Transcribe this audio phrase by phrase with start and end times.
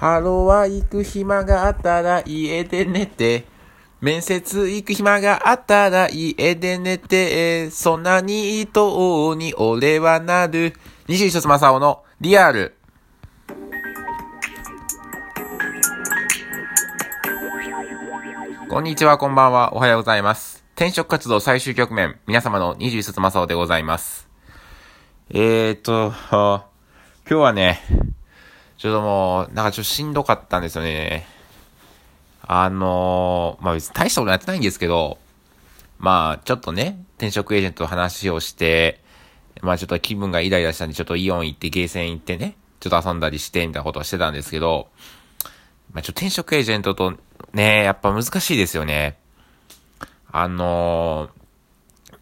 [0.00, 3.44] ハローは行く暇があったら家で寝て、
[4.00, 10.72] 面接行く暇があったら家で寝て、そんなに糸に俺はなる。
[11.06, 12.76] 西一つ正雄のリアル。
[18.70, 20.64] こんにちは、こんばんは、おはようございます。
[20.76, 24.30] 転職活動最終局面、皆様の21冊正雄でございます。
[25.28, 26.64] えーと、今
[27.28, 27.82] 日はね、
[28.80, 31.26] ちょっともう、なんかちょっとしんどかったんですよね。
[32.40, 35.18] あのー、まあ別に大したことやってないんですけど、
[35.98, 39.02] まあちょっとね、転職エージェントと話をして、
[39.60, 44.88] まあちょっと気分がイライラしたんで、ちょっとイオン行ってゲーセン行ってね、ちょっと遊んだりして、みたいなことをしてたんですけど、
[45.92, 47.18] まあちょっと転職エージェントと
[47.52, 49.18] ね、やっぱ難しいですよね。
[50.32, 52.12] あのー、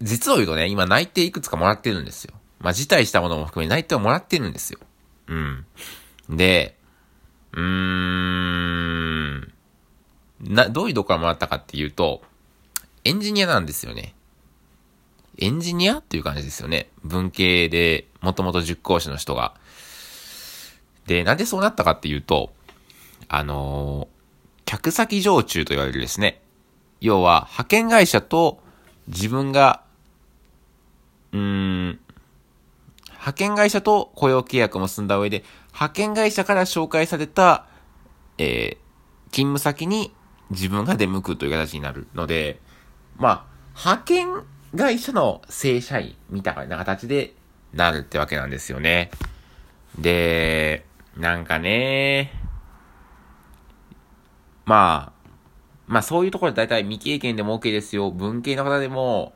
[0.00, 2.34] 実を言うとね、今内定いくつかもらってるんですよ。
[2.60, 4.78] まあ辞退したものも含め内定をもらってるんですよ。
[5.26, 5.66] うん。
[6.30, 6.76] で、
[7.52, 9.52] うーん、
[10.40, 12.22] な、どういうとこからもらったかっていうと、
[13.04, 14.14] エンジニアなんですよね。
[15.38, 16.90] エンジニアっていう感じですよね。
[17.02, 19.54] 文系で、もともと塾講師の人が。
[21.06, 22.52] で、なんでそうなったかっていうと、
[23.28, 24.14] あのー
[24.64, 26.40] 客先常駐と言われるですね。
[27.00, 28.60] 要は、派遣会社と
[29.08, 29.82] 自分が、
[31.32, 32.00] うーん、
[33.24, 37.66] 派遣会社と雇用契約を結んだ上で、派遣会社から紹介された、
[38.36, 40.12] えー、勤務先に
[40.50, 42.60] 自分が出向くという形になるので、
[43.16, 44.28] まあ、派遣
[44.76, 47.34] 会社の正社員みたいな形で
[47.72, 49.10] なるってわけなんですよね。
[49.98, 50.84] で、
[51.16, 52.30] なんかね、
[54.66, 55.30] まあ、
[55.86, 58.10] まあそういうところで大体未経験でも OK ですよ。
[58.10, 59.32] 文系の方でも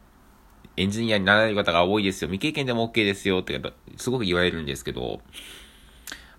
[0.78, 2.28] エンジニアになられる方が多いですよ。
[2.28, 3.60] 未経験でも OK ですよって
[3.96, 5.20] すごく言われるんですけど、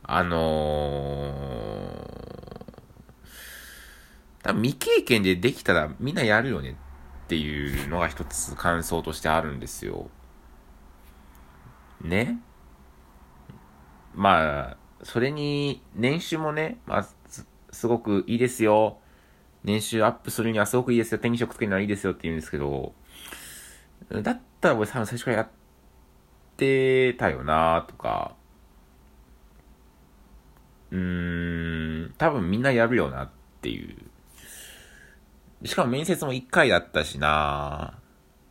[0.04, 6.78] あのー、多分未経験でできたらみんなやるよね
[7.26, 10.10] っていうのが一つ感想としてあるんですよ。
[12.02, 12.40] ね
[14.16, 17.08] まあ、それに年収もね、まあ、
[17.72, 19.00] すごくいいですよ。
[19.64, 21.20] 年収アップするにはすごくいいですよ。
[21.20, 22.94] 手に職つけるのはいいですよって言うんですけど、
[24.22, 25.50] だったら俺多分最初からやっ
[26.58, 28.36] てたよなとか、
[30.92, 33.30] うーん、多分みんなやるよなっ
[33.62, 33.96] ていう。
[35.68, 38.00] しかも面接も1回だったしな。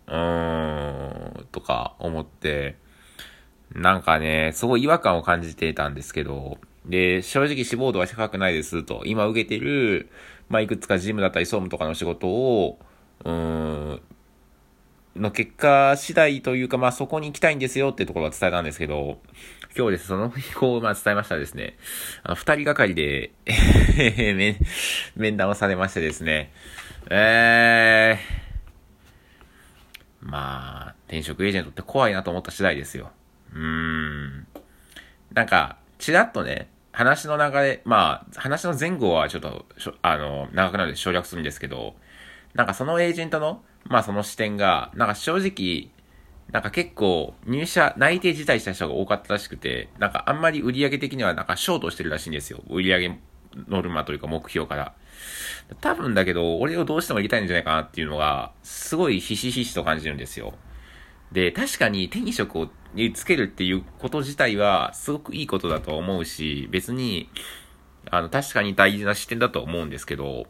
[0.06, 2.76] うーん、とか思って、
[3.74, 10.10] なんかね、すごい違和感を感じていたんですけど、で、正直志望度は高くないですと、今受けてる、
[10.48, 12.78] まあ、いくつか事務だったり総務とかの仕事を、
[13.24, 14.02] うーん、
[15.18, 19.18] の結果次第というか、まあ、そこに行きたいんですよっていうところは伝えたんですけど、
[19.76, 21.76] 今日です、その意向をまあ伝えましたらですね、
[22.22, 23.30] あの、二人がかりで
[24.34, 24.56] 面、
[25.16, 26.52] 面談をされましてですね、
[27.10, 33.10] えー、まあ、転職エージェントって怖いなと思った次第ですよ。
[33.52, 34.46] うーん。
[35.32, 39.66] なんか、ちらっとね、話の流れ、まあ、話の前後はちょっと、
[40.02, 41.94] あの、長くなるで省略するんですけど、
[42.58, 45.92] なんかそのエージェントの、まあその視点が、なんか正直、
[46.50, 52.60] なんか結構入社、内定辞退した人が多かったらしくて、なんかあんまり売上的にはなんかショートしてるらしいんですよ。
[52.68, 53.16] 売上
[53.68, 54.92] ノルマというか目標から。
[55.80, 60.54] 多分だけど、俺をどうしても入れたいんじゃないかなっていうのが、すごいひしひしと感じるんですよ。
[61.30, 62.68] で、確かに手に職を
[63.14, 67.30] つけるっていうこと自体はすごくいいことだと思うし、別に、
[68.10, 70.46] あの、確かに大事な視点だと思うんですけど、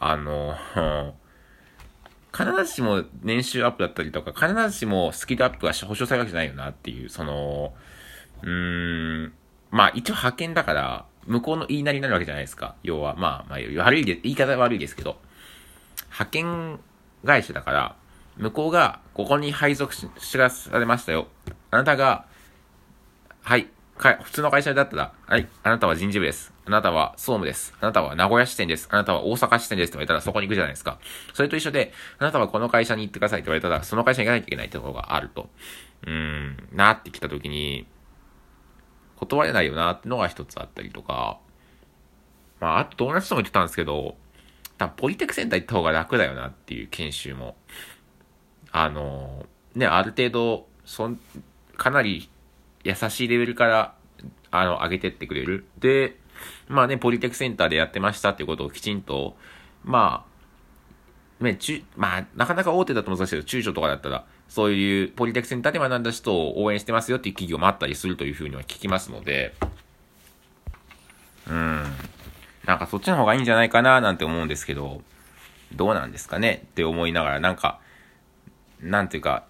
[0.00, 0.56] あの、
[2.32, 7.74] 必ずしも年収アップだったりとか、必ずしもスキルアップが保証されるわけじゃないよなっていう、その、
[8.42, 9.32] うーん、
[9.70, 12.76] まあ一応派遣だから、向こうの言いなりになるわけじゃないですか。
[12.82, 15.20] 要は、まあ、まあ、悪いで、言い方悪いですけど、
[16.04, 16.80] 派遣
[17.24, 17.96] 会社だから、
[18.36, 21.28] 向こうが、ここに配属し、知らされましたよ。
[21.70, 22.24] あなたが、
[23.42, 23.68] はい、
[24.00, 26.52] か、普通の会社だったら、はい、あなたは人事部です。
[26.64, 27.74] あなたは総務です。
[27.80, 28.88] あなたは名古屋支店です。
[28.90, 30.98] あなたは大阪支店ですって言われたらそこに行くじゃないですか。
[31.34, 35.50] それと一緒で、あなたはこの会社に行ってくださいって言われたら、その会社に行かなきゃいけないってところがあると。
[36.04, 37.86] うーん、なってきたときに、
[39.16, 41.38] 断れないよなってのが一つあったりとか、
[42.58, 44.16] まあ、あと友達とも言ってたんですけど、
[44.78, 47.56] 多分ポリテクセンター行った方が楽だよなっていう研修も。
[48.72, 51.20] あの、ね、ある程度、そん、
[51.76, 52.30] かなり
[52.84, 53.94] 優しいレベルから、
[54.50, 55.66] あの、上げてってくれる。
[55.78, 56.16] で、
[56.68, 59.36] まあね、ポリテクセンターでやってましたっていうことをきちんと、
[59.84, 60.24] ま
[61.40, 69.54] あ、ね、中、まあ、なかなか大手だと難しいけど、中小とかだったら、そういうポリテクセンターで学んだ人を応援してますよっていう企業もあったりするというふうには聞きますので、
[71.46, 71.86] うー
[72.66, 75.02] なんかそっちの方がいいんじゃないかななんて思うんですけど、
[75.74, 77.80] どうなんですかねって思いながら、なんか、
[78.80, 79.44] なんていうか、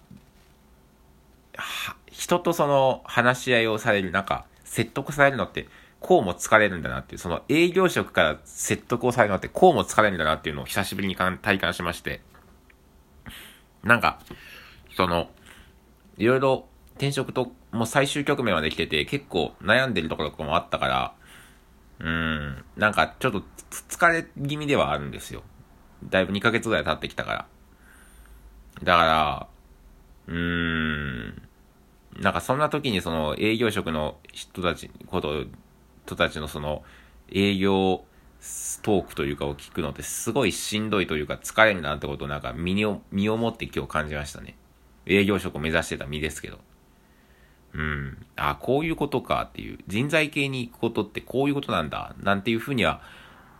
[1.57, 5.67] は人とその話し合いをされる、なんか、説得されるのって、
[5.99, 12.21] こうも疲れるんだなっていう、その営業職から説得をされるのって、こうも疲れるんだなっていうのを久しぶりに体感しまして、
[13.83, 14.19] なんか、
[14.95, 15.29] その、
[16.17, 16.65] いろいろ
[16.95, 21.13] 転職ともう最終局面まで来てて、結構悩んでるところもあったから、
[21.99, 23.43] うん、なんかちょっと
[23.89, 25.43] 疲れ気味ではあるんですよ。
[26.03, 27.45] だいぶ2ヶ月ぐらい経ってきたから。
[28.83, 29.47] だから、
[30.27, 30.80] うーん、
[32.21, 35.45] なんかそんな時にその営業職の人たち、こと、
[36.05, 36.83] 人たちのその
[37.31, 38.03] 営業
[38.83, 44.55] トークというかを聞くのってすごいしんどいというか疲れるなってことをなんか身に、身をもって今日感じましたね。
[45.07, 46.59] 営業職を目指してた身ですけど。
[47.73, 48.25] うん。
[48.35, 49.79] あ、こういうことかっていう。
[49.87, 52.13] 人材系に行くことってこういうことなんだ。
[52.19, 53.01] なんていうふうには、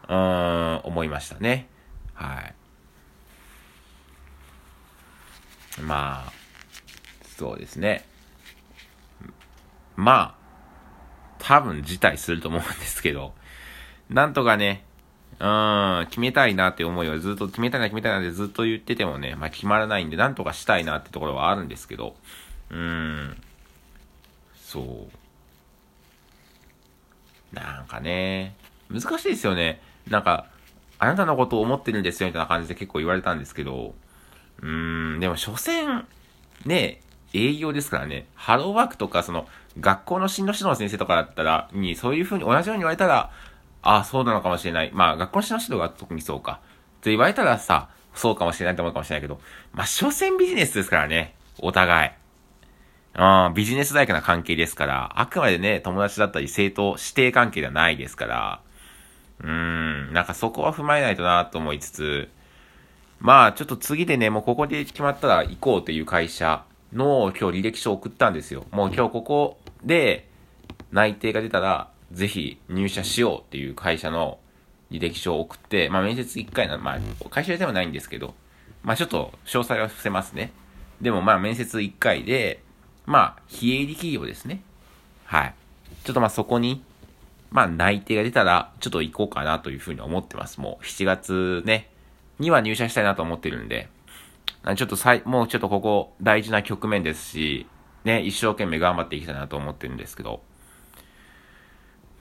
[0.08, 1.68] うん、思いましたね。
[2.14, 2.54] はい。
[5.82, 6.32] まあ、
[7.38, 8.06] そうですね。
[10.02, 10.36] まあ、
[11.38, 13.34] 多分辞退すると思うんですけど、
[14.10, 14.84] なんとかね、
[15.40, 22.16] うん、決めたいなって思いはずっと決めたいな決めたいなってずっと言っててもね、まあ決まらないんで、なんとかしたいなってところはあるんですけど、
[22.72, 23.38] うん、
[24.56, 25.08] そ
[27.54, 27.56] う。
[27.56, 28.56] なんかね、
[28.90, 29.82] 難しいですよね。
[30.10, 30.48] なんか、
[30.98, 33.94] あなたのことを思ってるんですよみたいな感じで結構言われたんですけど、
[34.62, 36.06] うーん、でも所詮、
[36.66, 37.02] ね、
[37.34, 39.48] 営業ですからね、ハローワークとか、その、
[39.80, 43.32] 学校の進路指導の先生とかだったら、に、そういう風に同じように言われたら、
[43.82, 44.92] ああ、そうなのかもしれない。
[44.94, 46.60] まあ、学校の進路指導が特にそうか。
[47.02, 49.40] と言われたらさ、そうかもしれないと思うかもしれないけど、
[49.74, 51.36] まあ、所詮ビジネスですからね。
[51.60, 52.12] お互い。
[53.14, 58.62] うん、ビジネス大学な関係ですから、あくまでね、友達だったり、政党、指定関係ではないですから、
[59.40, 62.30] うーん、なんかそこは踏まえないとなと思いつつ、
[63.20, 66.64] まあ、ちょっと次でね、もうここで決まったら行こうっていう会社
[66.94, 68.66] の今日履歴書を送ったんですよ。
[68.72, 70.28] もう今日ここで
[70.92, 74.40] 内定が出たら、ぜひ入社しようっていう会社の
[74.92, 77.00] 履歴書を送って、まあ面接1回な、まあ
[77.30, 78.34] 会社ではないんですけど、
[78.84, 80.52] まあちょっと詳細は伏せますね。
[81.02, 82.62] でもまあ面接1回で、
[83.06, 84.62] まあ非営利企業ですね。
[85.26, 85.54] はい。
[86.04, 86.84] ちょっとまあそこに、
[87.52, 90.60] まあ内定が出たら、ちょっと行こうかなというふうに思ってます。
[90.60, 91.90] もう7月ね、
[92.40, 93.88] には入社したいなと思ってるんで、
[94.64, 97.68] ちょっとさい、もうちょっとここ大事な局面ですし、
[98.04, 100.42] ね、一生懸命頑張っていきたいなと思ってるんですけど。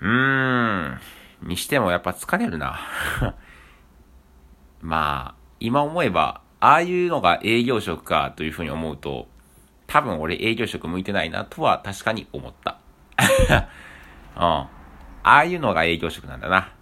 [0.01, 1.01] うーん、
[1.43, 2.81] にしてもやっぱ疲れるな。
[4.81, 9.29] まあ、今思えば、ああいうのが営業職かというふうに思うと、
[9.87, 12.79] 多分俺営業職向いてないなとは確かに思った。
[14.37, 14.43] うん。
[14.43, 14.69] あ
[15.23, 16.73] あいうのが営業職なんだな。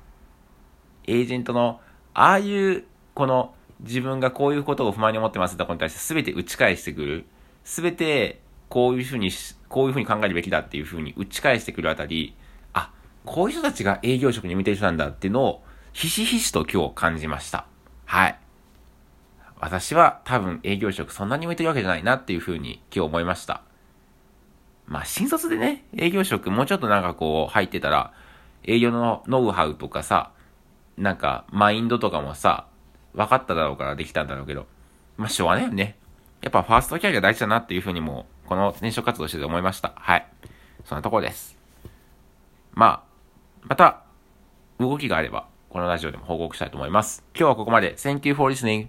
[1.07, 1.81] エージェントの、
[2.15, 2.85] ああいう、
[3.15, 7.27] この、自分がこういうことを不満に思ってますってことに対して全て打ち返してくる。
[7.65, 12.35] 全てこういうふうにし、こういうふうに考えるべきだっていうふうに打ち返してくるあたり、
[12.73, 12.93] あ、
[13.25, 17.67] こういう人たちが営業職に向いてる人なんだっていうのを、ひしひしと今日感じました。
[18.05, 18.39] はい。
[19.61, 23.63] 私は多分営業職そんなに向いてるわけじゃないなっていうふうに今日思いました。
[24.87, 28.13] まあ、新卒でね、営業職もうちょっとなんかこう入ってたら、
[28.65, 30.31] 営業のノウハウとかさ、
[30.97, 32.68] なんかマインドとかもさ、
[33.19, 34.67] 分かっただろうからできたんだろうけど、
[35.17, 35.97] まあ、しょうがないよね。
[36.41, 39.93] やっぱファーストキャリア大事だなっていうふうにも、この転職活動してて思いました。
[39.97, 40.27] はい。
[40.85, 41.59] そんなところです。
[42.73, 44.05] まあ、また、
[44.79, 47.25] 動きがあれば、このラジオでも報告したいと思います。
[47.35, 47.97] 今日はここまで。
[47.97, 48.87] Thank you for listening.